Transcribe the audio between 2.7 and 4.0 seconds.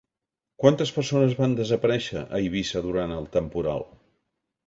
durant el temporal?